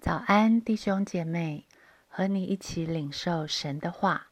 [0.00, 1.66] 早安，弟兄姐妹，
[2.08, 4.28] 和你一起领受神的话。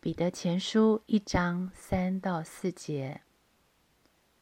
[0.00, 3.20] 彼得前书一章三到四节：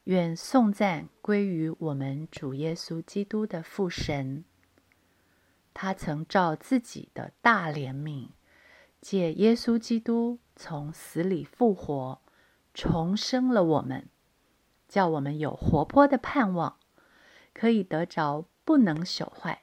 [0.05, 4.45] 愿颂赞归于我们主耶稣基督的父神。
[5.75, 8.29] 他曾照自己的大怜悯，
[9.01, 12.21] 借耶稣基督从死里复活，
[12.73, 14.09] 重生了我们，
[14.89, 16.77] 叫我们有活泼的盼望，
[17.53, 19.62] 可以得着不能朽坏。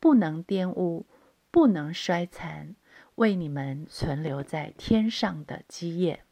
[0.00, 1.04] 不能玷污，
[1.50, 2.74] 不能衰残，
[3.16, 6.24] 为你们存留在天上的基业。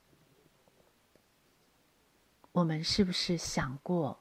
[2.52, 4.20] 我们是不是想过，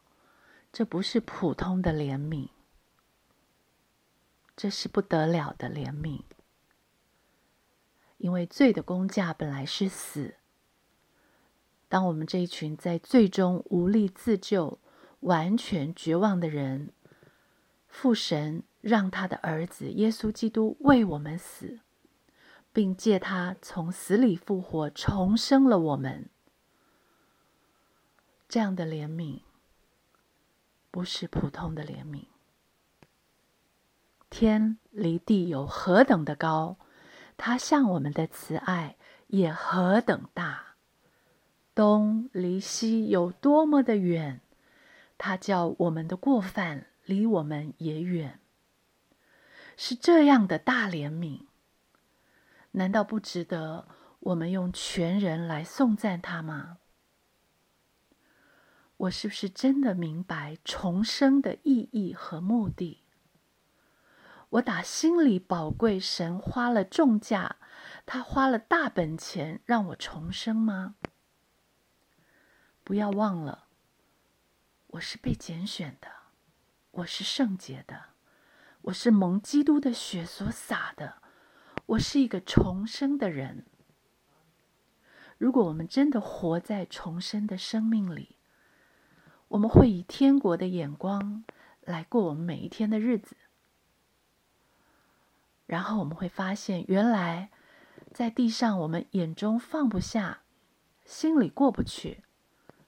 [0.73, 2.49] 这不是普通的怜悯，
[4.57, 6.23] 这是不得了的怜悯？
[8.17, 10.35] 因为罪的工价本来是死。
[11.87, 14.77] 当我们这一群在最终无力自救、
[15.21, 16.91] 完全绝望的人，
[17.87, 18.63] 父神。
[18.87, 21.81] 让他的儿子耶稣基督为我们死，
[22.71, 26.29] 并借他从死里复活，重生了我们。
[28.47, 29.41] 这样的怜悯
[30.89, 32.27] 不是普通的怜悯。
[34.29, 36.77] 天离地有何等的高，
[37.35, 38.95] 他向我们的慈爱
[39.27, 40.75] 也何等大。
[41.75, 44.39] 东离西有多么的远，
[45.17, 48.39] 他叫我们的过犯离我们也远。
[49.77, 51.45] 是这样的大怜悯，
[52.71, 53.87] 难道不值得
[54.19, 56.79] 我们用全人来颂赞他吗？
[58.97, 63.03] 我是不是真的明白重生的意义和目的？
[64.49, 67.57] 我打心里宝贵，神花了重价，
[68.07, 70.95] 他花了大本钱让我重生吗？
[72.83, 73.67] 不要忘了，
[74.87, 76.07] 我是被拣选的，
[76.89, 78.16] 我是圣洁的。
[78.87, 81.15] 我是蒙基督的血所洒的，
[81.87, 83.65] 我是一个重生的人。
[85.37, 88.37] 如果我们真的活在重生的生命里，
[89.49, 91.43] 我们会以天国的眼光
[91.81, 93.35] 来过我们每一天的日子。
[95.65, 97.49] 然后我们会发现，原来
[98.13, 100.43] 在地上我们眼中放不下、
[101.03, 102.23] 心里过不去、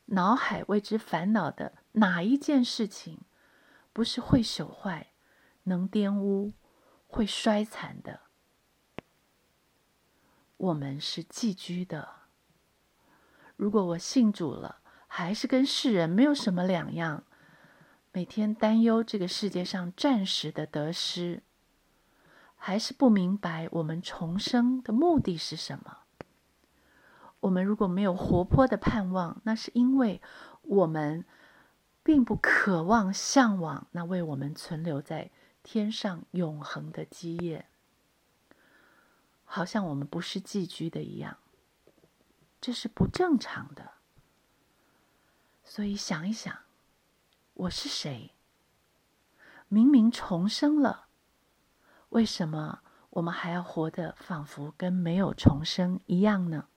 [0.05, 3.19] 脑海为之烦恼的哪一件事情，
[3.91, 5.08] 不是会朽坏？
[5.69, 6.51] 能玷污、
[7.07, 8.19] 会衰残的，
[10.57, 12.09] 我们是寄居的。
[13.55, 17.23] 如果我信主了，还是跟世人没有什么两样，
[18.11, 21.43] 每天担忧这个世界上暂时的得失，
[22.55, 25.99] 还是不明白我们重生的目的是什么。
[27.41, 30.21] 我们如果没有活泼的盼望，那是因为
[30.63, 31.25] 我们
[32.03, 35.31] 并不渴望、向往那为我们存留在。
[35.63, 37.67] 天上永恒的基业，
[39.45, 41.37] 好像我们不是寄居的一样，
[42.59, 43.91] 这是不正常的。
[45.63, 46.57] 所以想一想，
[47.53, 48.33] 我是谁？
[49.67, 51.07] 明明重生了，
[52.09, 52.81] 为什么
[53.11, 56.67] 我们还要活得仿佛跟没有重生一样呢？